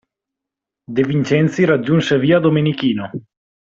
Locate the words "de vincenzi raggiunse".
0.87-2.17